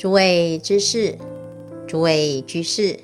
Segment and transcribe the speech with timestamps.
[0.00, 1.14] 诸位知识，
[1.86, 2.98] 诸位居士，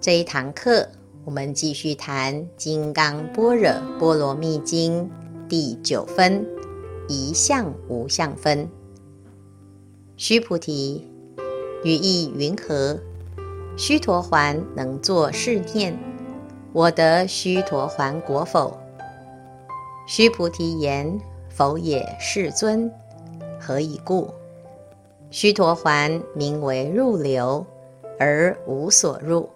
[0.00, 0.88] 这一堂课
[1.24, 3.70] 我们继续谈《金刚般若
[4.00, 5.04] 波罗蜜经》
[5.48, 6.44] 第九分——
[7.08, 8.68] 一相无相分。
[10.16, 11.08] 须菩提，
[11.84, 12.98] 于意云何？
[13.76, 15.96] 须陀洹能作是念：
[16.72, 18.76] 我得须陀洹果否？
[20.04, 21.16] 须菩提言：
[21.48, 22.90] 否也，世尊。
[23.60, 24.28] 何以故？
[25.32, 27.64] 须陀洹名为入流，
[28.18, 29.48] 而无所入，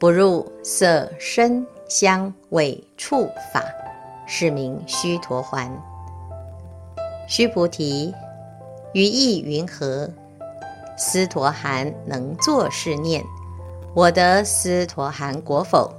[0.00, 3.62] 不入色声香味触法，
[4.26, 5.70] 是名须陀洹。
[7.28, 8.12] 须菩提，
[8.92, 10.10] 于意云何？
[10.98, 13.24] 斯陀含能作是念：
[13.94, 15.94] 我得斯陀含果否？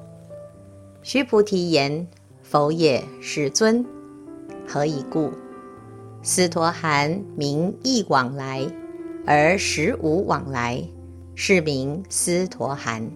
[1.01, 2.05] 须菩提言：
[2.43, 3.85] 否也，世尊。
[4.67, 5.31] 何以故？
[6.21, 8.69] 斯陀含名意往来。
[9.25, 10.83] 而实无往来，
[11.35, 13.09] 是名斯陀含。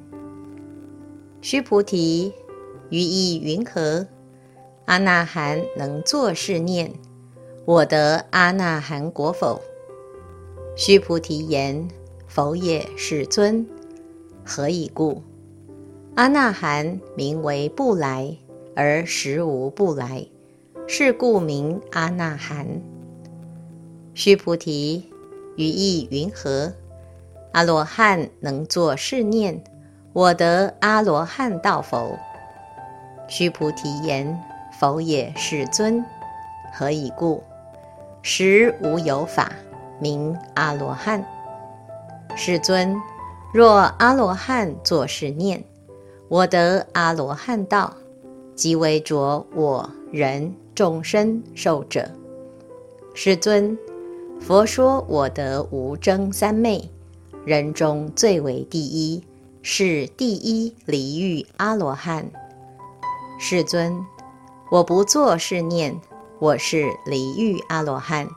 [1.42, 2.32] 须菩提，
[2.90, 4.06] 于意云何？
[4.86, 6.92] 阿那含能作是念：
[7.66, 9.60] 我得阿那含果否？
[10.76, 11.88] 须菩提言：
[12.28, 13.66] 否也，世尊。
[14.46, 15.24] 何以故？
[16.14, 18.38] 阿那含名为不来，
[18.76, 20.28] 而实无不来，
[20.88, 22.68] 是故名阿那含。
[24.14, 25.12] 须菩提。
[25.56, 26.74] 于意云何？
[27.54, 29.64] 阿罗汉能作是念：
[30.12, 32.18] 我得阿罗汉道否？
[33.28, 34.38] 须菩提言：
[34.80, 36.04] 否也，世尊。
[36.74, 37.42] 何以故？
[38.22, 39.52] 实无有法
[40.00, 41.26] 名阿罗汉。
[42.36, 42.94] 世尊，
[43.54, 45.64] 若阿罗汉作是念：
[46.28, 47.94] 我得阿罗汉道，
[48.56, 52.10] 即为着我人众生寿者。
[53.14, 53.78] 世尊。
[54.46, 56.88] 佛说我得无争三昧，
[57.46, 59.24] 人中最为第一，
[59.64, 62.30] 是第一离欲阿罗汉。
[63.40, 64.06] 世尊，
[64.70, 66.00] 我不作是念，
[66.38, 68.28] 我是离欲阿罗汉。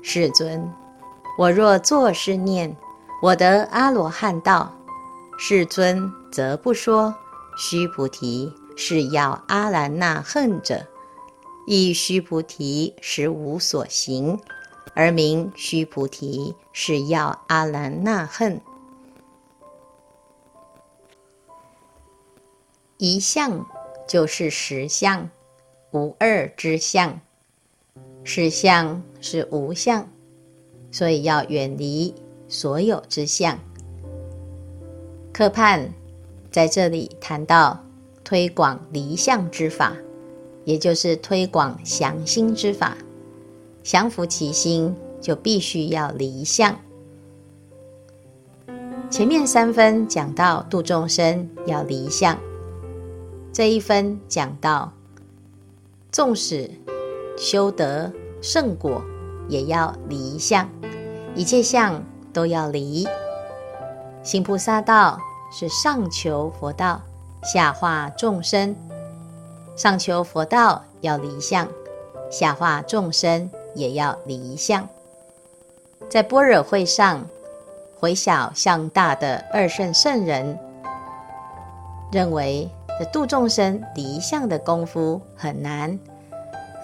[0.00, 0.66] 世尊，
[1.36, 2.74] 我若作是念，
[3.20, 4.72] 我得阿罗汉道。
[5.36, 7.14] 世尊则不说。
[7.58, 10.86] 须菩提，是要阿兰那恨者，
[11.66, 14.40] 亦须菩提实无所行。
[14.94, 18.60] 而名须菩提，是要阿兰那恨。
[22.98, 23.66] 一相
[24.06, 25.28] 就是实相，
[25.92, 27.20] 无二之相。
[28.24, 30.08] 实相是无相，
[30.92, 32.14] 所以要远离
[32.46, 33.58] 所有之相。
[35.32, 35.92] 课判
[36.52, 37.82] 在这里谈到
[38.22, 39.96] 推广离相之法，
[40.64, 42.96] 也就是推广降心之法。
[43.82, 46.76] 降伏其心，就必须要离相。
[49.10, 52.38] 前面三分讲到度众生要离相，
[53.52, 54.92] 这一分讲到，
[56.10, 56.70] 纵使
[57.36, 58.10] 修得
[58.40, 59.02] 圣果，
[59.48, 60.68] 也要离相，
[61.34, 63.06] 一切相都要离。
[64.22, 65.18] 行菩萨道
[65.52, 67.02] 是上求佛道，
[67.42, 68.74] 下化众生。
[69.74, 71.68] 上求佛道要离相，
[72.30, 73.50] 下化众生。
[73.74, 74.86] 也要离相，
[76.10, 77.24] 在般若会上，
[77.98, 80.58] 回小向大的二圣圣人
[82.10, 82.68] 认为，
[82.98, 85.98] 这度众生离相的功夫很难。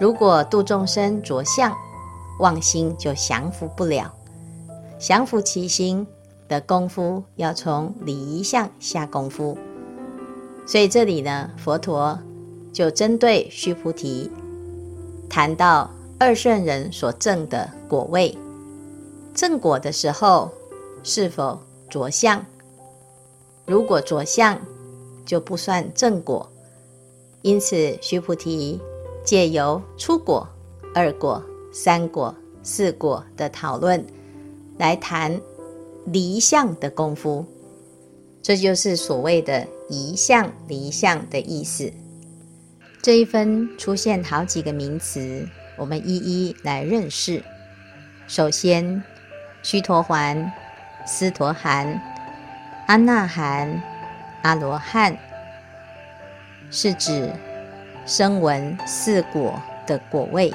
[0.00, 1.76] 如果度众生着相，
[2.38, 4.14] 妄心就降服不了。
[4.98, 6.06] 降服其心
[6.48, 9.58] 的功夫，要从离相下功夫。
[10.66, 12.18] 所以这里呢，佛陀
[12.72, 14.30] 就针对须菩提
[15.28, 15.90] 谈到。
[16.20, 18.36] 二圣人所证的果位，
[19.32, 20.50] 证果的时候
[21.04, 22.44] 是否着相？
[23.64, 24.60] 如果着相，
[25.24, 26.50] 就不算证果。
[27.42, 28.80] 因此，须菩提
[29.24, 30.44] 借由初果、
[30.92, 31.40] 二果、
[31.72, 34.04] 三果、四果的讨论，
[34.76, 35.40] 来谈
[36.06, 37.46] 离相的功夫。
[38.42, 41.92] 这就是所谓的一相离相的意思。
[43.00, 45.46] 这一分出现好几个名词。
[45.78, 47.42] 我们一一来认识。
[48.26, 49.02] 首先，
[49.62, 50.50] 须陀洹、
[51.06, 51.98] 斯陀含、
[52.88, 53.82] 阿那含、
[54.42, 55.16] 阿罗汉，
[56.70, 57.32] 是指
[58.04, 60.52] 声闻四果的果位。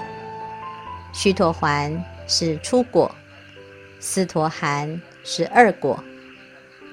[1.13, 1.97] 须陀洹
[2.27, 3.15] 是初果，
[3.99, 6.03] 斯陀含是二果，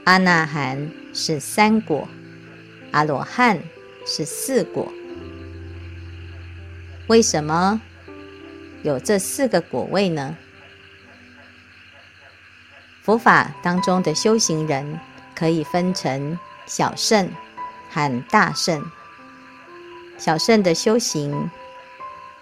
[0.04, 2.06] 阿那含是三果，
[2.92, 3.58] 阿罗汉
[4.06, 4.90] 是四果。
[7.08, 7.80] 为什么？
[8.82, 10.36] 有这四个果位呢？
[13.02, 14.98] 佛法当中的修行人
[15.34, 17.30] 可以分成小乘
[17.90, 18.82] 和大乘。
[20.18, 21.50] 小乘的修行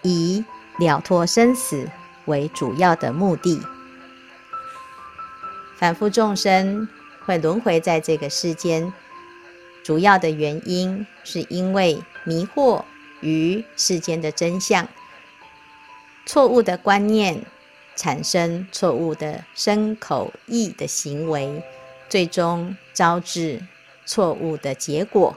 [0.03, 0.45] 以
[0.79, 1.89] 了脱生死
[2.27, 3.63] 为主要的目的。
[5.77, 6.89] 凡夫众生
[7.25, 8.93] 会轮回在这个世间，
[9.85, 12.85] 主要的原因是因为迷惑
[13.21, 14.89] 于世间的真相，
[16.29, 17.45] 错误的观念。
[17.97, 21.61] 产生错误的身口意的行为，
[22.09, 23.61] 最终招致
[24.07, 25.37] 错误的结果。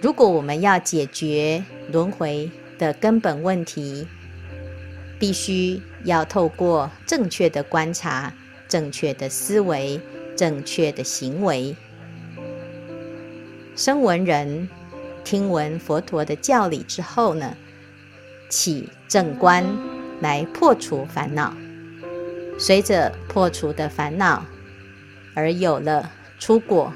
[0.00, 2.48] 如果我们要解决轮回
[2.78, 4.06] 的根本问题，
[5.18, 8.32] 必须要透过正确的观察、
[8.68, 10.00] 正确的思维、
[10.36, 11.74] 正确的行为。
[13.74, 14.68] 声闻人
[15.24, 17.56] 听闻佛陀的教理之后呢，
[18.48, 19.64] 起正观。
[20.22, 21.54] 来破除烦恼，
[22.58, 24.42] 随着破除的烦恼，
[25.34, 26.90] 而有了初果、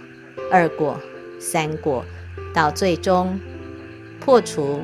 [0.51, 0.99] 二果、
[1.39, 2.03] 三果，
[2.55, 3.39] 到最终
[4.19, 4.83] 破除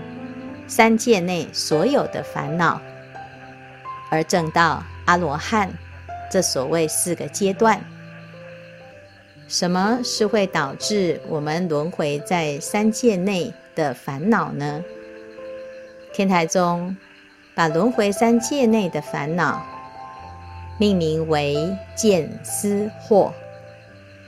[0.67, 2.79] 三界内所有的烦恼，
[4.11, 5.73] 而证到阿罗汉。
[6.31, 7.83] 这所谓四个阶段，
[9.49, 14.85] 什么是会导致我们轮回在三界内的烦恼呢？
[16.17, 16.97] 天台宗。
[17.55, 19.65] 把轮回三界内的烦恼
[20.79, 23.33] 命名为见思惑，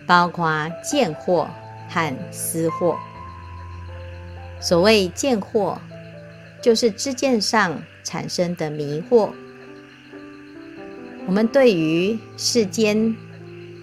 [0.07, 1.47] 包括见惑
[1.91, 2.97] 和思惑。
[4.61, 5.77] 所谓见惑，
[6.63, 9.31] 就是知见上产生的迷惑。
[11.27, 13.15] 我们对于世间、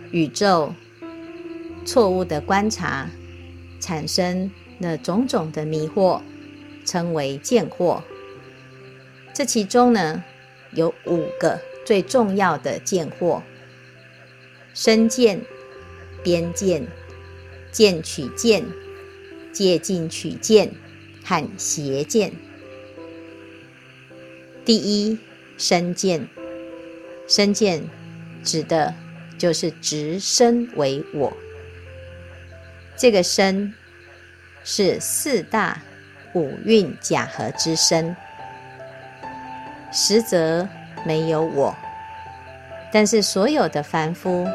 [0.10, 0.74] 宇宙
[1.86, 3.08] 错误的观察，
[3.80, 4.50] 产生
[4.80, 6.20] 了种种的迷惑，
[6.86, 8.02] 称为见惑。
[9.34, 10.24] 这其中呢，
[10.72, 13.42] 有五个最重要的见惑：
[14.74, 15.42] 身见、
[16.24, 16.88] 边见、
[17.72, 18.64] 见取见、
[19.52, 20.72] 戒禁取见
[21.24, 22.32] 和邪见。
[24.64, 25.18] 第一，
[25.58, 26.28] 身见，
[27.28, 27.84] 身见
[28.44, 28.94] 指的
[29.38, 31.36] 就是执身为我。
[32.98, 33.74] 这个身
[34.64, 35.84] 是四大
[36.36, 38.16] 五蕴假合之身。
[39.92, 40.68] 实则
[41.06, 41.74] 没有我，
[42.92, 44.48] 但是所有的凡夫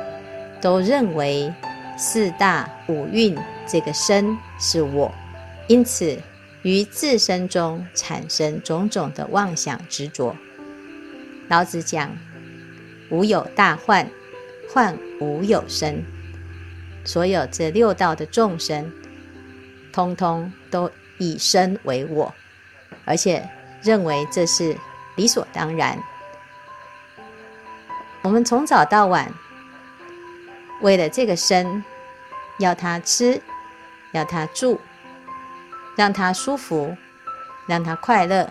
[0.60, 1.52] 都认为
[1.96, 3.36] 四大五蕴
[3.66, 5.10] 这个身是我，
[5.66, 6.18] 因此
[6.62, 10.36] 于自身中产生种种的妄想执着。
[11.48, 12.14] 老子讲
[13.10, 14.06] ：“无有大患，
[14.72, 16.04] 患无有身。”
[17.02, 18.92] 所有这六道的众生，
[19.90, 20.90] 通通都
[21.20, 22.34] 以身为我，
[23.04, 23.48] 而且
[23.80, 24.76] 认为这是。
[25.16, 25.98] 理所当然，
[28.22, 29.30] 我们从早到晚，
[30.80, 31.84] 为了这个身，
[32.58, 33.42] 要他吃，
[34.12, 34.80] 要他住，
[35.94, 36.96] 让他舒服，
[37.66, 38.50] 让他快乐，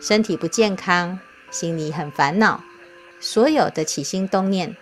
[0.00, 1.20] 身体不健康，
[1.50, 2.60] 心里很烦恼，
[3.20, 4.74] 所有的起心动念，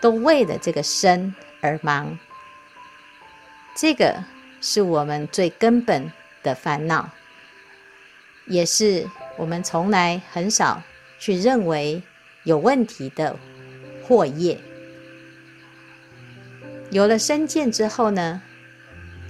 [0.00, 2.18] 都为了这个身而忙。
[3.76, 4.24] 这个
[4.60, 6.10] 是我们最根本
[6.46, 7.10] 的烦恼，
[8.46, 9.06] 也是。
[9.38, 10.82] 我们从来很少
[11.18, 12.02] 去认为
[12.44, 13.36] 有问题的
[14.02, 14.58] 惑业，
[16.90, 18.40] 有了身见之后呢，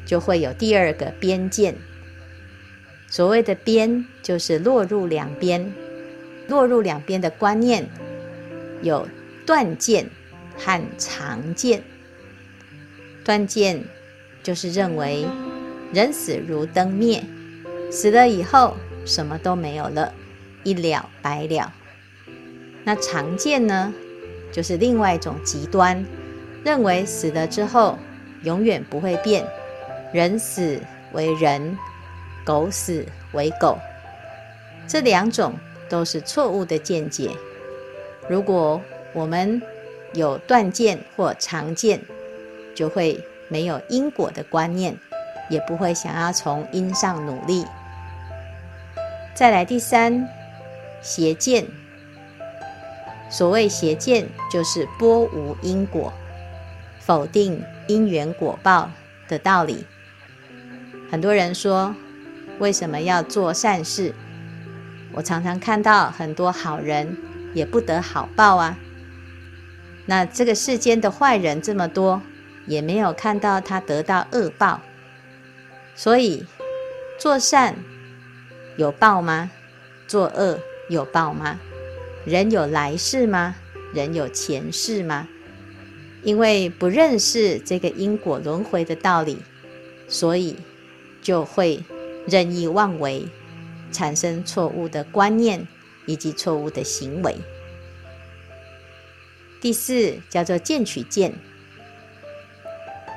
[0.05, 1.75] 就会有第二个边见。
[3.09, 5.75] 所谓的边，就是落入两边，
[6.47, 7.89] 落入两边的观念
[8.83, 9.09] 有
[9.45, 10.09] 断见
[10.57, 11.83] 和常见。
[13.25, 13.83] 断见
[14.45, 15.27] 就是认为
[15.93, 17.23] 人死如灯灭，
[17.91, 18.77] 死了以后。
[19.05, 20.13] 什么都没有了，
[20.65, 21.73] 一了百了。
[22.83, 23.95] 那常见呢，
[24.51, 26.05] 就是另外一种极端，
[26.65, 27.97] 认为死了之后
[28.43, 29.47] 永远不会变，
[30.13, 30.81] 人死
[31.13, 31.79] 为人，
[32.45, 33.79] 狗死为狗。
[34.89, 35.55] 这两种
[35.89, 37.31] 都是错误的见解。
[38.29, 39.63] 如果我们
[40.15, 42.01] 有断见或常见，
[42.75, 44.99] 就会没有因果的观念，
[45.49, 47.65] 也不会想要从因上努力。
[49.35, 50.29] 再来第三，
[51.03, 51.67] 邪见。
[53.29, 56.13] 所谓邪见，就是拨无因果，
[57.01, 58.91] 否定因缘果报
[59.29, 59.85] 的道理。
[61.11, 61.95] 很多人说，
[62.59, 64.15] 为什么要做善事？
[65.13, 67.17] 我常常看到很多好人
[67.53, 68.79] 也不得好报啊。
[70.07, 72.23] 那这个世间的坏人这么多，
[72.67, 74.81] 也没有看到他得到恶报。
[75.97, 76.45] 所以
[77.19, 77.77] 做善。
[78.77, 79.51] 有报吗？
[80.07, 80.61] 作恶
[80.91, 81.59] 有报吗？
[82.27, 83.57] 人有来世吗？
[83.95, 85.27] 人有前世吗？
[86.23, 89.39] 因为不认识这个因果轮回的道理，
[90.09, 90.57] 所以
[91.23, 91.83] 就会
[92.27, 93.27] 任意妄为，
[93.91, 95.67] 产生错误的观念
[96.05, 97.37] 以及错误的行为。
[99.61, 101.33] 第四叫做见取见，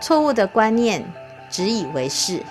[0.01, 1.11] 错误的观念，
[1.49, 2.41] 自以为是，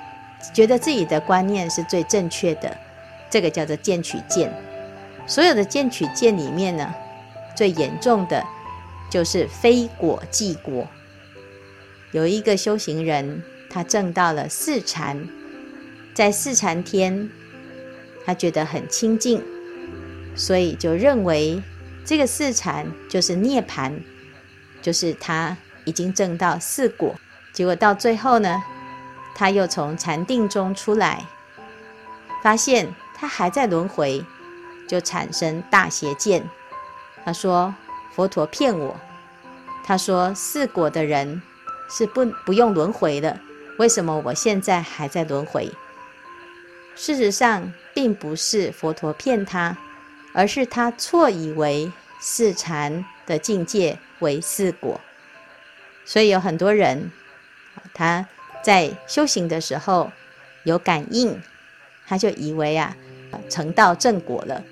[0.53, 2.77] 觉得自己的观念是最正确的，
[3.31, 4.53] 这个叫做见取见。
[5.27, 6.95] 所有的见取见里面呢，
[7.55, 8.43] 最严重的
[9.11, 10.87] 就是非果即果。
[12.13, 15.29] 有一个修行人，他证到了四禅，
[16.15, 17.29] 在四禅天，
[18.25, 19.43] 他觉得很清净，
[20.35, 21.63] 所以就认为
[22.07, 23.93] 这个四禅就是涅槃，
[24.81, 25.55] 就是他
[25.85, 27.15] 已经证到四果。
[27.53, 28.63] 结果到最后呢，
[29.39, 31.25] 他又从禅定中出来，
[32.43, 34.25] 发现他还在轮回，
[34.89, 36.45] 就产生大邪见。
[37.25, 37.73] 他说
[38.13, 38.97] ：“佛陀骗我。”
[39.87, 41.41] 他说：“四果的人
[41.89, 43.39] 是不不用轮回的，
[43.79, 45.71] 为什么我现在还在轮回？”
[46.97, 49.77] 事实上，并不是佛陀骗他，
[50.33, 55.01] 而是他错以为四禅的境界为四果。
[56.05, 57.13] 所以有很多人，
[57.95, 58.27] 他
[58.63, 60.11] 在修行的时候
[60.65, 61.41] 有感应，
[62.07, 62.97] 他就以为啊
[63.49, 64.65] 成道正果了，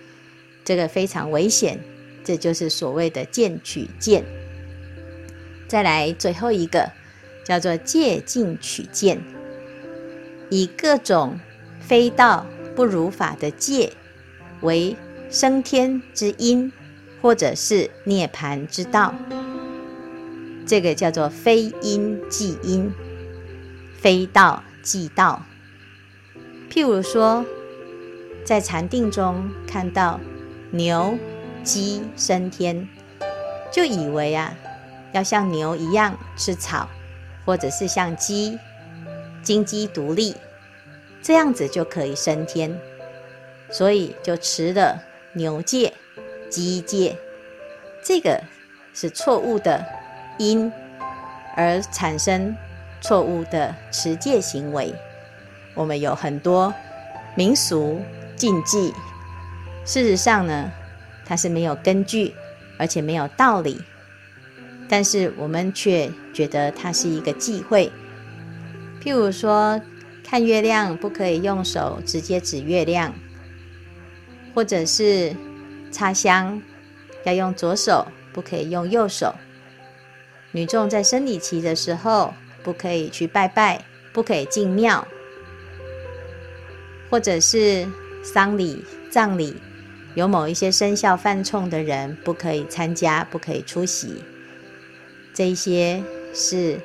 [0.64, 1.78] 这个非常危险。
[2.24, 4.24] 这就是所谓的见取见。
[5.68, 6.90] 再来最后一个，
[7.44, 9.22] 叫做戒禁取见，
[10.50, 11.38] 以各种
[11.80, 13.92] 非道不如法的戒
[14.60, 14.96] 为
[15.30, 16.72] 升天之因，
[17.22, 19.14] 或者是涅槃之道。
[20.66, 22.92] 这个叫做非因即因，
[24.06, 25.42] 非道即道。
[26.70, 27.44] 譬如说，
[28.44, 30.20] 在禅定中看到
[30.70, 31.18] 牛。
[31.64, 32.88] 鸡升天，
[33.72, 34.54] 就以为啊，
[35.12, 36.88] 要像牛一样吃草，
[37.44, 38.56] 或者是像鸡，
[39.42, 40.36] 金鸡独立，
[41.20, 42.78] 这样子就可以升天，
[43.68, 45.92] 所以就持了牛戒、
[46.48, 47.16] 鸡戒，
[48.04, 48.40] 这个
[48.94, 49.84] 是错误的
[50.38, 50.72] 因，
[51.56, 52.56] 而产生
[53.06, 54.92] 错误的持戒行为。
[55.74, 56.74] 我们有很多
[57.36, 58.00] 民俗
[58.34, 58.92] 禁忌，
[59.84, 60.72] 事实上呢，
[61.24, 62.34] 它是没有根据，
[62.80, 63.80] 而且没有道理，
[64.88, 67.92] 但是我们却觉得它是一个忌讳。
[69.00, 69.80] 譬如说，
[70.24, 73.14] 看月亮不可以用手直接指月亮，
[74.52, 75.32] 或者是
[75.92, 76.60] 插香
[77.22, 79.32] 要用左手，不可以用右手。
[80.50, 82.32] 女众在生理期的时候
[82.66, 85.06] 不可以去拜拜，不可以进庙，
[87.08, 87.86] 或者是
[88.24, 89.54] 丧礼、葬礼。
[90.16, 94.20] 有某一些生肖犯冲的人不可以参加，不可以出席。
[95.32, 96.02] 这一些
[96.34, 96.80] 是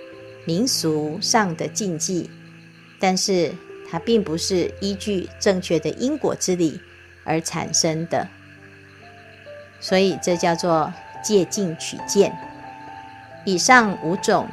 [0.45, 2.29] 民俗上的禁忌，
[2.99, 3.51] 但是
[3.89, 6.79] 它并不是依据正确的因果之理
[7.23, 8.27] 而产生的，
[9.79, 12.31] 所以这叫做借镜取见。
[13.45, 14.47] 以上五种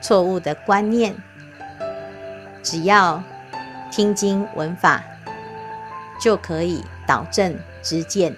[0.00, 1.14] 错误的观念，
[2.62, 3.22] 只要
[3.90, 5.04] 听经闻法，
[6.20, 7.58] 就可以导正。
[7.82, 8.36] 知见，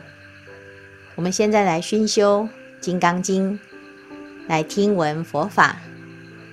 [1.17, 2.45] 我们现在来熏修
[2.81, 3.59] 《金刚经》，
[4.47, 5.83] 来听闻佛法，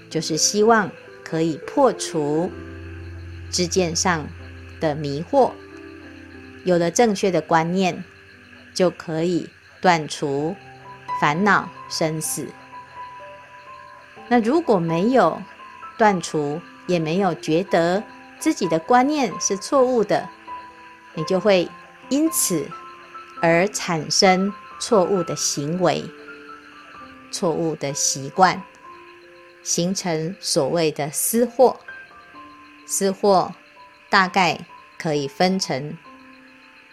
[0.09, 0.89] 就是希望
[1.23, 2.51] 可以破除
[3.51, 4.27] 知见上
[4.79, 5.51] 的迷惑。
[6.63, 8.03] 有了正确的观念，
[8.73, 9.47] 就可以
[9.79, 10.55] 断除
[11.21, 12.47] 烦恼生死。
[14.29, 15.41] 那如果没有
[15.97, 18.01] 断除，也没有觉得
[18.39, 20.29] 自己的观念是错误的，
[21.15, 21.67] 你就会。
[22.11, 22.67] 因此
[23.39, 26.03] 而产生错误的行为、
[27.29, 28.63] 错误的习惯，
[29.61, 31.79] 形成所谓的私货。
[32.87, 33.53] 私货
[34.09, 34.65] 大概
[34.97, 35.95] 可以分成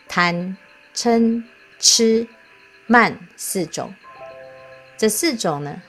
[0.06, 0.54] 贪、
[0.94, 1.42] 嗔、
[1.78, 2.28] 痴、
[2.86, 3.94] 慢四种。
[4.98, 5.80] 这四种呢，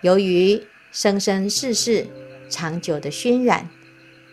[0.00, 0.62] 由于
[0.92, 2.06] 生生世世
[2.48, 3.68] 长久的熏染，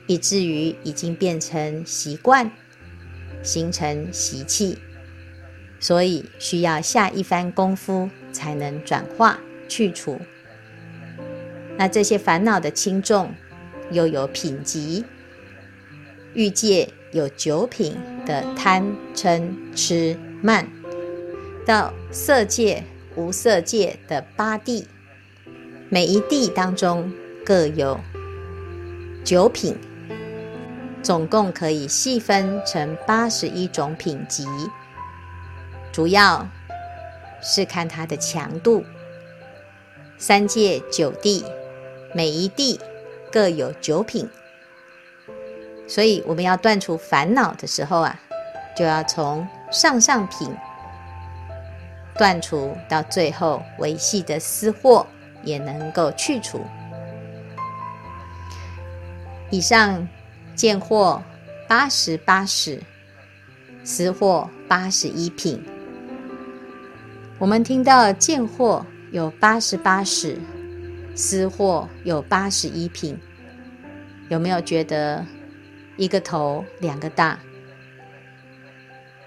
[0.07, 2.51] 以至于已经变成习惯。
[3.43, 4.79] 形成习气，
[5.79, 10.19] 所以需要下一番功夫才能转化去除。
[11.77, 13.31] 那这些烦恼的轻重，
[13.91, 15.05] 又有品级。
[16.33, 17.95] 欲界有九品
[18.25, 20.67] 的贪嗔痴慢，
[21.67, 22.83] 到色界
[23.15, 24.87] 无色界的八地，
[25.95, 27.09] 每一地当中
[27.45, 27.97] 各有
[29.23, 29.77] 九品。
[31.01, 34.45] 总共可以细分成八十一种品级，
[35.93, 36.45] 主要
[37.41, 38.83] 是看它的强度。
[40.17, 41.45] 三界九地，
[42.13, 42.77] 每一地
[43.31, 44.29] 各有九品，
[45.87, 48.19] 所以我们要断除烦恼的时候啊，
[48.75, 50.53] 就要从上上品
[52.17, 55.07] 断除，到最后维系的私货
[55.45, 56.59] 也能够去除。
[59.51, 60.05] 以上
[60.55, 61.23] 见货
[61.69, 62.81] 八十八使，
[63.83, 65.63] 私货八十一品。
[67.37, 70.37] 我们听到见货有八十八使，
[71.15, 73.17] 私货有八十一品，
[74.29, 75.25] 有没有觉得
[75.95, 77.37] 一个头两个大？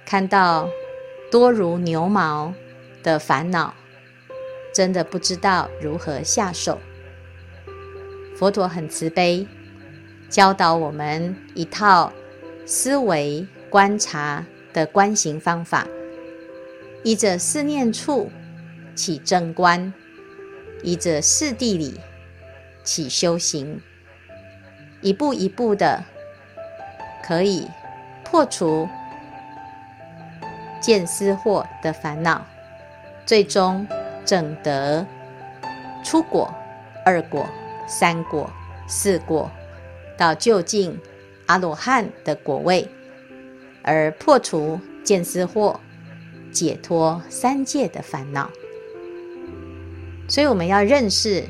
[0.05, 0.69] 看到
[1.31, 2.53] 多如牛毛
[3.03, 3.75] 的烦恼，
[4.79, 6.79] 真的不知道如何下手。
[8.37, 9.45] 佛陀很慈悲。
[10.29, 12.13] 教导我们一套
[12.65, 15.85] 思维观察的观行方法，
[17.03, 18.31] 依着四念处
[18.95, 19.93] 起正观，
[20.85, 21.99] 依着四谛理
[22.85, 23.81] 起修行，
[25.01, 26.05] 一步一步的
[27.25, 27.67] 可以
[28.23, 28.89] 破除
[30.81, 32.47] 见思惑的烦恼，
[33.27, 33.85] 最终
[34.29, 35.07] 正得
[36.05, 36.55] 出果、
[37.03, 37.49] 二果、
[37.87, 38.53] 三果、
[38.87, 39.51] 四果。
[40.19, 41.01] 到究竟
[41.47, 42.87] 阿罗汉的果位，
[43.83, 45.79] 而破除见思惑，
[46.53, 48.51] 解脱三界的烦恼。
[50.29, 51.45] 所以我们要认识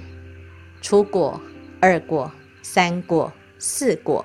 [0.80, 1.40] 出果、
[1.80, 2.30] 二果、
[2.62, 4.24] 三果、四果，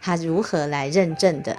[0.00, 1.56] 它如何来认证的？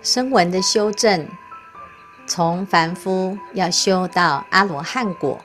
[0.00, 1.28] 声闻的修正，
[2.26, 5.40] 从凡夫要修到阿罗汉果，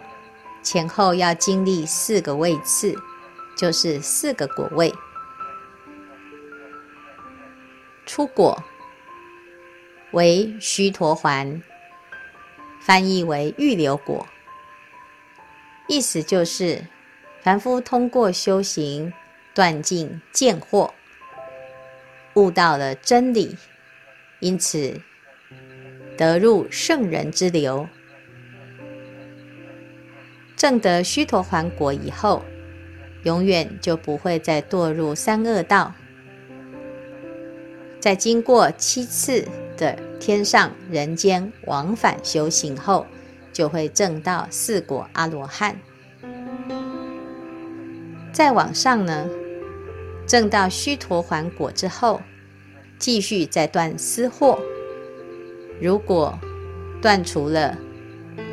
[0.64, 2.96] 前后要经历四个位次。
[3.54, 4.92] 就是四个果位，
[8.08, 8.64] 出果
[10.12, 11.62] 为须陀洹，
[12.80, 14.26] 翻译为预流果，
[15.88, 16.88] 意思就是
[17.42, 19.14] 凡夫通过修行
[19.54, 20.90] 断尽见惑，
[22.34, 23.56] 悟到了真理，
[24.40, 25.00] 因此
[26.22, 27.90] 得入圣人之流，
[30.56, 32.46] 证得须陀洹果以后。
[33.24, 35.96] 永远就不会再堕入三恶道。
[38.00, 43.08] 在经过七次的天上人间往返修行后，
[43.52, 45.80] 就会证到四果阿罗汉。
[48.32, 49.28] 再往上呢，
[50.28, 52.22] 证到须陀洹果之后，
[53.00, 54.60] 继续再断私货。
[55.82, 56.38] 如果
[57.02, 57.76] 断除了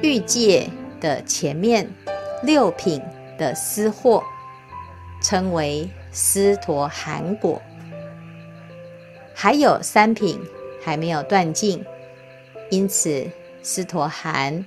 [0.03, 0.69] 欲界
[1.01, 1.89] 的前面
[2.43, 3.03] 六品
[3.37, 4.23] 的私货。
[5.21, 7.61] 称为斯陀含果，
[9.35, 10.41] 还有三品
[10.81, 11.85] 还没有断尽，
[12.71, 13.27] 因此
[13.61, 14.65] 斯陀含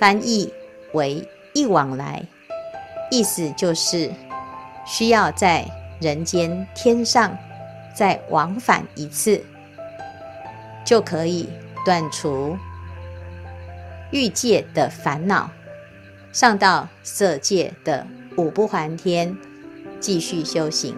[0.00, 0.52] 翻译
[0.94, 2.24] 为一往来，
[3.08, 4.10] 意思就是
[4.84, 5.64] 需要在
[6.00, 7.38] 人间天上
[7.94, 9.40] 再往返一次，
[10.84, 11.48] 就可以
[11.84, 12.56] 断除
[14.10, 15.50] 欲界的烦恼，
[16.32, 19.36] 上到色界的五不还天。
[20.00, 20.96] 继续修行，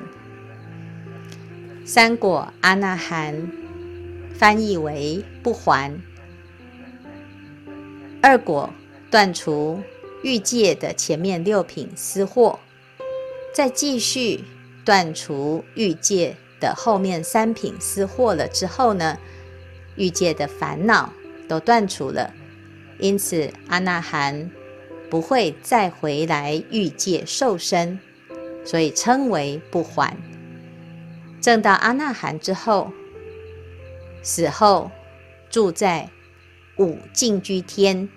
[1.85, 3.53] 三果阿那含
[4.35, 5.95] 翻译为不还。
[8.23, 8.73] 二果
[9.11, 9.83] 断除
[10.23, 12.59] 欲界的前面六品私货，
[13.53, 14.43] 再继续
[14.87, 19.19] 断除欲界的后面三品私货了之后呢，
[19.97, 21.13] 欲界的烦恼
[21.49, 22.33] 都断除了，
[22.99, 24.51] 因此阿那含
[25.11, 27.99] 不会再回来欲界受生。
[28.67, 30.17] 所以称为不还。
[31.39, 32.91] 证到阿那含之后，
[34.23, 34.91] 死后
[35.51, 36.09] 住在
[36.79, 38.09] 五净居天，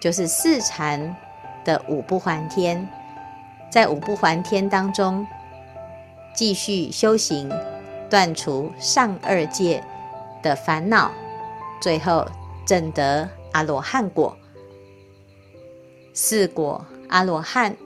[0.00, 1.14] 就是四禅
[1.62, 2.88] 的五不还天，
[3.70, 5.26] 在五不还天当中
[6.34, 7.52] 继续修行，
[8.08, 9.84] 断除上二界
[10.46, 11.10] 的烦恼，
[11.80, 12.26] 最后
[12.64, 14.36] 证得阿罗汉果。
[16.12, 17.76] 四果阿罗汉。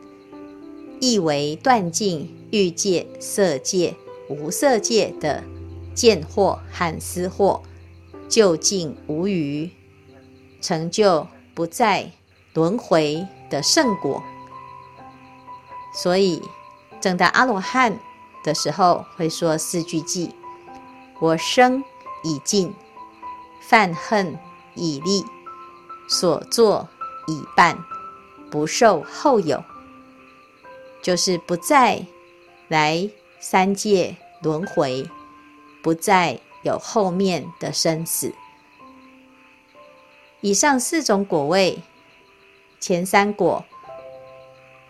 [1.02, 3.96] 意为断尽欲界、色界、
[4.28, 5.42] 无色界的
[5.94, 7.62] 见惑和思惑，
[8.28, 9.70] 究竟无余，
[10.60, 12.10] 成就不再
[12.52, 14.22] 轮回的圣果。
[15.94, 16.42] 所以，
[17.00, 17.98] 证到阿罗汉
[18.44, 20.28] 的时候，会说四句偈：
[21.18, 21.82] 我生
[22.22, 22.74] 已尽，
[23.60, 24.38] 犯恨
[24.74, 25.24] 已立，
[26.08, 26.88] 所作
[27.26, 27.78] 已办，
[28.50, 29.62] 不受后有。
[31.02, 32.04] 就是不再
[32.68, 35.08] 来三界轮回，
[35.82, 38.34] 不再有后面的生死。
[40.42, 41.82] 以上四种果位，
[42.78, 43.64] 前三果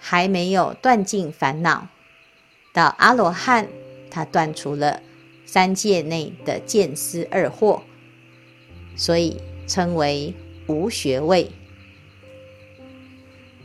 [0.01, 1.87] 还没有断尽烦恼，
[2.73, 3.69] 到阿罗汉，
[4.11, 5.01] 他断除了
[5.53, 7.81] 三界内的见思二惑，
[8.95, 10.33] 所以称为
[10.69, 11.51] 无学位。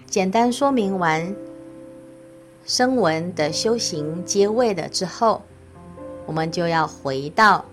[0.07, 1.35] 简单说明完
[2.65, 5.43] 声闻的修行阶位了之后，
[6.25, 7.63] 我们就要回到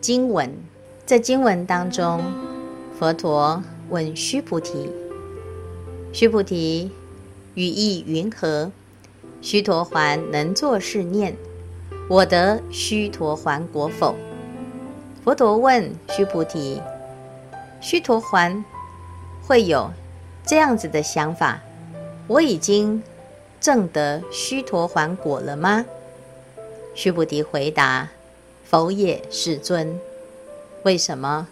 [0.00, 0.52] 经文。
[1.06, 2.20] 在经文当中，
[2.98, 4.90] 佛陀问须菩提
[6.12, 6.90] ：“须菩提，
[7.54, 8.72] 语意云何？
[9.40, 11.36] 须陀洹能作是念：
[12.08, 14.14] 我得须陀洹果否？”
[15.22, 16.80] 佛陀问须菩提
[17.80, 18.64] ：“须陀洹
[19.46, 19.90] 会有？”
[20.46, 21.60] 这样子的想法，
[22.26, 23.02] 我已经
[23.60, 25.84] 证得须陀洹果了吗？
[26.94, 28.08] 须菩提回答
[28.64, 30.00] ：“否也，世尊。
[30.84, 31.46] 为什么？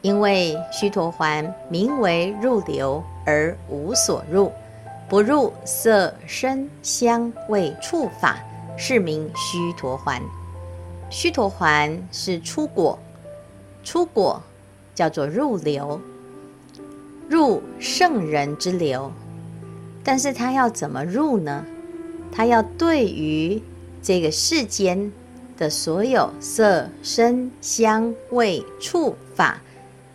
[0.00, 4.50] 因为须陀洹名为入流而无所入，
[5.08, 8.38] 不入色声香味触法，
[8.78, 10.22] 是名须陀洹。
[11.10, 12.98] 须陀洹是出果，
[13.84, 14.42] 出果
[14.94, 16.00] 叫做入流。”
[17.28, 19.12] 入圣人之流，
[20.02, 21.62] 但是他要怎么入呢？
[22.32, 23.62] 他要对于
[24.02, 25.12] 这个世间
[25.58, 29.60] 的所有色、声、香、味、触、法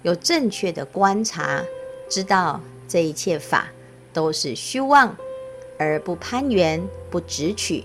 [0.01, 1.63] 有正确的观察，
[2.09, 3.67] 知道这一切法
[4.11, 5.15] 都是虚妄，
[5.77, 7.83] 而不攀缘、不执取。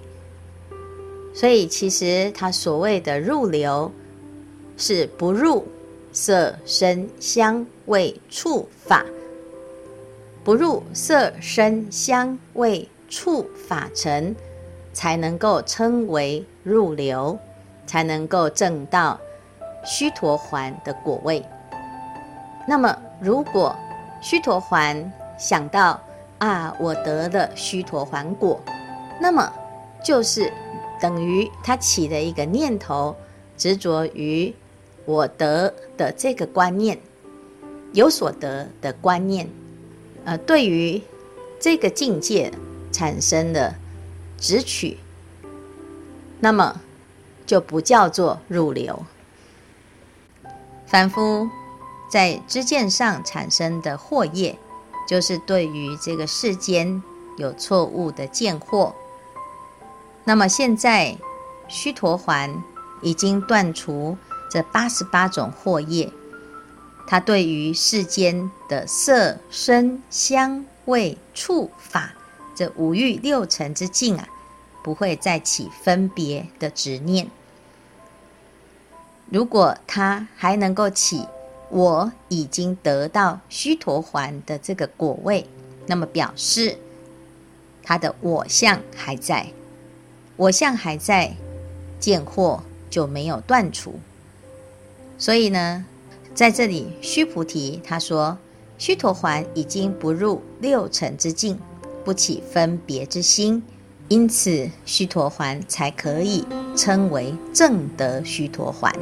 [1.38, 3.92] 所以，其实他所谓的入流，
[4.76, 5.64] 是不入
[6.10, 9.06] 色、声、香、味、触、法。
[10.42, 14.34] 不入色声香味触法尘，
[14.92, 17.38] 才能够称为入流，
[17.86, 19.16] 才能够证到
[19.84, 21.40] 须陀洹的果位。
[22.66, 23.76] 那么，如果
[24.20, 26.00] 须陀洹想到
[26.38, 28.60] 啊，我得了须陀洹果，
[29.20, 29.48] 那么
[30.02, 30.52] 就是
[31.00, 33.16] 等于他起了一个念头，
[33.56, 34.54] 执着于
[35.04, 37.00] 我得的这个观念，
[37.92, 39.48] 有所得的观念。
[40.24, 41.00] 呃，对于
[41.58, 42.52] 这个境界
[42.92, 43.74] 产生的
[44.36, 44.98] 执取，
[46.40, 46.80] 那么
[47.46, 49.04] 就不叫做入流。
[50.86, 51.48] 凡夫
[52.10, 54.58] 在知见上产生的惑业，
[55.06, 57.02] 就是对于这个世间
[57.36, 58.92] 有错误的见惑。
[60.28, 61.16] 那么现在
[61.68, 62.54] 须陀洹
[63.00, 64.18] 已经断除
[64.50, 66.12] 这八十八种惑业。
[67.06, 72.12] 他对于世间的色、声、香、味、触、法
[72.54, 74.28] 这五欲六尘之境啊，
[74.84, 77.30] 不会再起分别的执念。
[79.30, 81.26] 如果他还能够起
[81.70, 85.48] 我已经得到须陀洹的这个果位，
[85.86, 86.76] 那么表示
[87.82, 89.50] 他的我相还在，
[90.38, 91.34] 我相还在，
[91.98, 93.98] 见惑就没有断除。
[95.18, 95.84] 所以呢，
[96.32, 98.38] 在这里，须菩提他说
[98.78, 101.58] ：“须陀洹已经不入六尘之境，
[102.04, 103.64] 不起分别之心，
[104.06, 106.46] 因此须陀洹才可以
[106.76, 108.94] 称为正得须陀洹。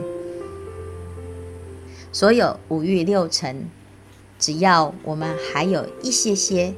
[2.13, 3.69] 所有五欲六尘，
[4.39, 6.73] 只要我们还有一些些，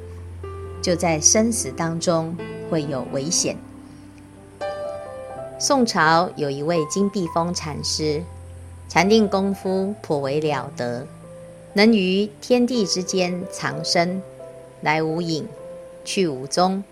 [0.82, 2.36] 就在生死当中
[2.68, 3.56] 会有危险。”
[5.60, 8.22] 宋朝有一位金碧峰禅师。
[8.88, 11.04] 禅定功夫颇为了得，
[11.74, 14.22] 能于天地之间藏身，
[14.80, 15.46] 来无影，
[16.04, 16.82] 去无踪。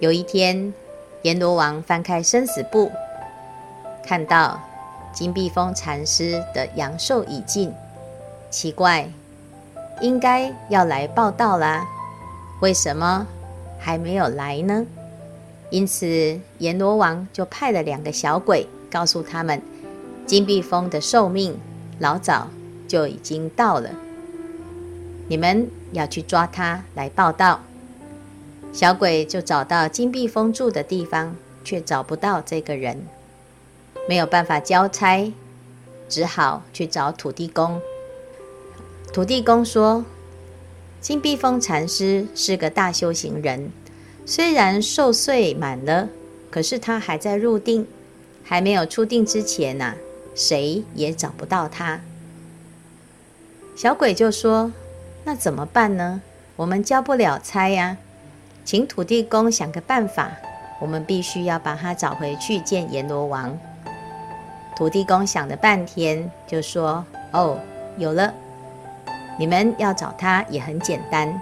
[0.00, 0.74] 有一天，
[1.22, 2.90] 阎罗王翻开生死簿，
[4.04, 4.60] 看到
[5.14, 7.72] 金碧峰禅师的阳寿已尽，
[8.50, 9.08] 奇怪，
[10.02, 11.86] 应该要来报道啦，
[12.60, 13.26] 为什么
[13.78, 14.84] 还没有来呢？
[15.70, 19.60] 因此，阎罗王就派了两个小鬼，告诉他们。
[20.24, 21.56] 金碧峰的寿命
[22.00, 22.48] 老早
[22.88, 23.90] 就已经到了，
[25.28, 27.60] 你们要去抓他来报道。
[28.72, 33.06] 小鬼就找到金碧峰住的地方，却找不到这个人，
[34.08, 35.32] 没有办法交差，
[36.08, 37.80] 只好去找土地公。
[39.12, 40.04] 土地公说
[41.00, 43.70] ：“金碧峰禅师是个大修行人，
[44.28, 46.08] 虽然寿岁满了，
[46.50, 47.86] 可是他还在入定，
[48.42, 49.94] 还没有出定之前呐、”
[50.34, 52.00] 谁也找不到他。
[53.76, 54.72] 小鬼就说
[55.22, 56.20] ：“那怎么办呢？
[56.56, 57.98] 我们交不了差呀，
[58.64, 60.32] 请土地公想个办法。
[60.80, 63.56] 我们必须要把他找回去见阎罗王。”
[64.76, 67.60] 土地公想了半天，就说：“哦，
[67.96, 68.34] 有了。
[69.38, 71.40] 你们要找他也很简单。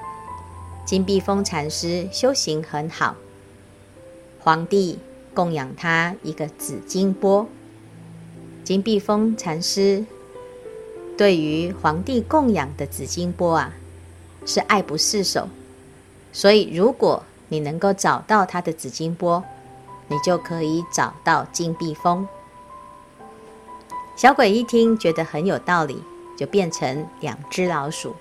[0.84, 3.16] 金碧峰禅师修行很好，
[4.38, 4.98] 皇帝
[5.32, 7.46] 供养他一个紫金钵。
[8.62, 10.04] 金碧峰禅师
[11.16, 13.72] 对于皇帝供养的紫金钵啊，
[14.44, 15.48] 是爱不释手。
[16.34, 19.42] 所以，如果你能够找到他的紫金钵，
[20.08, 22.28] 你就可以找到金碧峰。
[24.16, 26.02] 小鬼一听，觉得很有道理，
[26.36, 28.14] 就变成两只老鼠，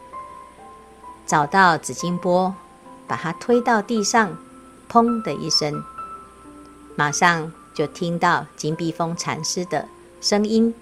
[1.25, 2.53] 找到紫金钵，
[3.07, 4.38] 把它推到地上，
[4.89, 5.83] 砰的一声，
[6.95, 9.88] 马上就听到金碧峰禅师的
[10.21, 10.73] 声音：“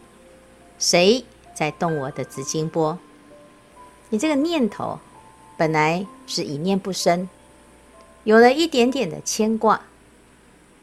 [0.80, 1.24] 谁
[1.54, 2.98] 在动我的紫金钵？
[4.10, 5.00] 你这个念头。”
[5.58, 7.30] 本来是一念不生，
[8.24, 9.82] 有了一点点的牵挂，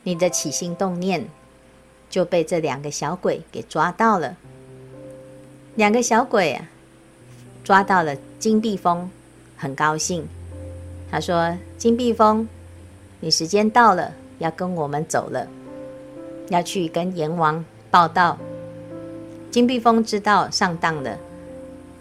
[0.05, 1.29] 你的起心动念
[2.09, 4.37] 就被这两个小鬼给抓到了。
[5.75, 6.69] 两个小鬼啊，
[7.65, 9.11] 抓到了金碧峰，
[9.59, 10.27] 很高兴。
[11.11, 12.49] 他说：“金碧峰，
[13.21, 15.47] 你时间到了，要跟我们走了，
[16.49, 18.39] 要去跟阎王报道。”
[19.51, 21.19] 金碧峰知道上当了，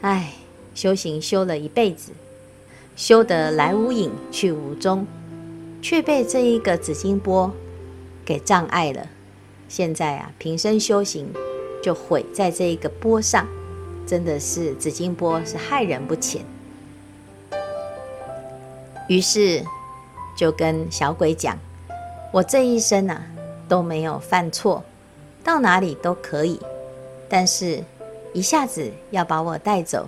[0.02, 0.34] 唉，
[0.76, 2.12] 修行修了一辈子。
[2.96, 5.06] 修得来无影去无踪，
[5.82, 7.52] 却被这一个紫金钵
[8.26, 9.08] 给障碍了。
[9.70, 11.28] 现在啊，平生修行
[11.82, 13.48] 就毁在这一个波上，
[14.06, 16.44] 真的是紫金钵是害人不浅。
[19.08, 19.64] 于是
[20.36, 21.58] 就跟小鬼讲
[22.32, 23.22] ：“我这一生啊
[23.68, 24.84] 都没有犯错，
[25.44, 26.60] 到哪里都可以，
[27.28, 27.84] 但是
[28.34, 30.08] 一下子要把我带走。”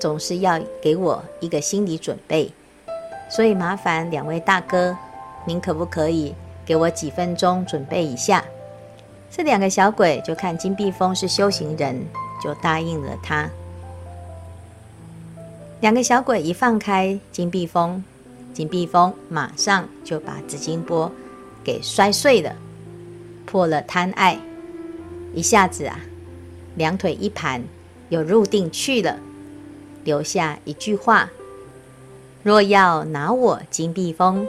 [0.00, 2.52] 总是要给我一个心理准备，
[3.30, 4.94] 所以麻烦两位大哥，
[5.46, 6.34] 您可不可以
[6.66, 8.44] 给我几分钟准备一下？
[9.30, 12.04] 这两个小鬼就看金碧峰是修行人，
[12.42, 13.48] 就答应了他。
[15.80, 18.04] 两个小鬼一放开金碧峰，
[18.54, 21.10] 金碧峰马上就把紫金钵
[21.64, 22.54] 给摔碎了，
[23.44, 24.38] 破了贪爱，
[25.34, 25.98] 一下子啊，
[26.76, 27.64] 两腿一盘，
[28.10, 29.18] 又入定去了。
[30.04, 31.30] 留下一句话
[32.44, 34.46] ：“若要拿我金碧峰，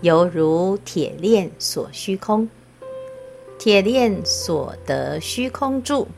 [0.00, 2.48] 犹如铁链锁虚空，
[3.58, 6.08] 铁链锁得虚空住，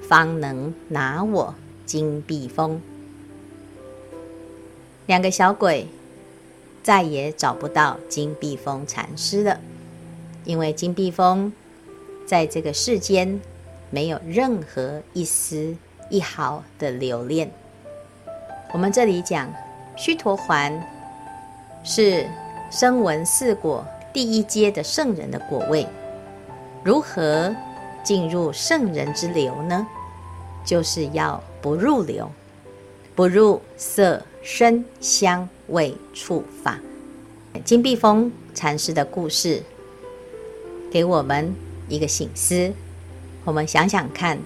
[0.00, 2.80] 方能拿我金碧峰。”
[5.06, 5.88] 两个小鬼
[6.82, 9.60] 再也找不到金碧峰禅师了，
[10.44, 11.52] 因为金碧峰
[12.26, 13.40] 在这个世间
[13.90, 15.76] 没有任何一丝
[16.08, 17.50] 一毫的留恋。
[18.72, 19.52] 我们这里讲，
[19.96, 20.80] 须陀洹
[21.84, 22.26] 是
[22.70, 25.86] 声闻四果第一阶的圣人的果位。
[26.82, 27.54] 如何
[28.02, 29.86] 进入圣人之流呢？
[30.64, 32.30] 就是要不入流，
[33.14, 36.78] 不入色声香未触法。
[37.64, 39.62] 金碧峰禅师的故事
[40.90, 41.54] 给我们
[41.88, 42.72] 一个醒思。
[43.44, 44.38] 我们想想看，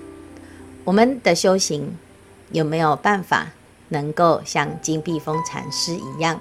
[0.84, 1.96] 我们的修行
[2.52, 3.48] 有没有办法？
[3.90, 6.40] 能够像金碧峰禅师一样，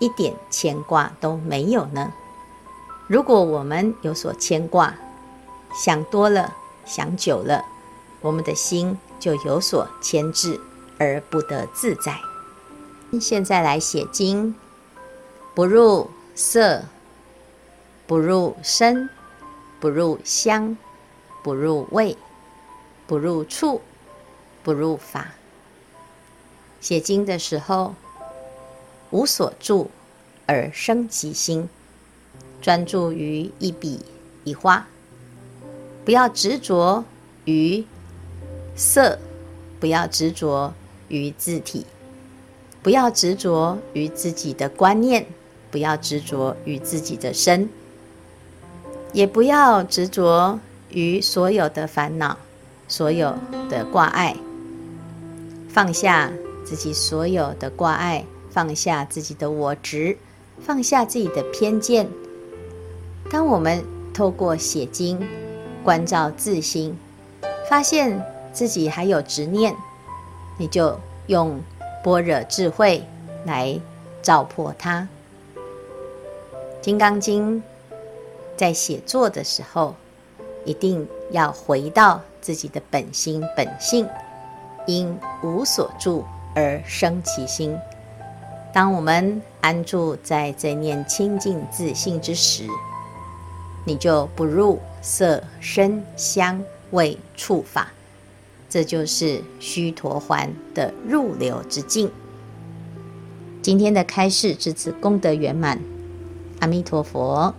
[0.00, 2.12] 一点牵挂都没有呢？
[3.06, 4.94] 如果我们有所牵挂，
[5.72, 7.64] 想多了，想久了，
[8.20, 10.60] 我们的心就有所牵制，
[10.98, 12.18] 而不得自在。
[13.20, 14.54] 现在来写经，
[15.54, 16.84] 不入色，
[18.06, 19.08] 不入声，
[19.80, 20.76] 不入香，
[21.42, 22.16] 不入味，
[23.06, 23.80] 不入触，
[24.62, 25.32] 不入法。
[26.80, 27.94] 写经的时候，
[29.10, 29.90] 无所住
[30.44, 31.68] 而生其心，
[32.60, 34.04] 专注于一笔
[34.44, 34.86] 一画，
[36.04, 37.04] 不要执着
[37.44, 37.84] 于
[38.76, 39.18] 色，
[39.80, 40.74] 不要执着
[41.08, 41.86] 于字体，
[42.86, 45.26] 不要执着于自己的观念，
[45.72, 47.68] 不要执着于自己的身，
[49.12, 52.38] 也不要执着于所有的烦恼，
[52.86, 53.34] 所有
[53.68, 54.36] 的挂碍，
[55.68, 56.32] 放下。
[56.64, 60.16] 自己所有的挂碍，放下自己的我执，
[60.60, 62.08] 放下自己的偏见。
[63.28, 65.20] 当我们透过写经，
[65.82, 66.96] 关照自心，
[67.68, 69.74] 发现自己还有执念，
[70.56, 70.96] 你就
[71.26, 71.60] 用
[72.06, 73.02] 般若智慧
[73.44, 73.80] 来
[74.22, 75.08] 照破它。
[76.80, 77.60] 《金刚经》
[78.56, 79.92] 在写作的时候，
[80.64, 84.08] 一定要回到自己的本心本性，
[84.86, 86.24] 因无所住。
[86.54, 87.76] 而生其心。
[88.72, 92.66] 当我们安住在这念清净自性之时，
[93.84, 97.92] 你就不入色声香味触法，
[98.76, 102.10] 这就是须陀环的入流之境。
[103.62, 105.80] 今天的开示至此功德圆满，
[106.60, 107.54] 阿弥陀佛。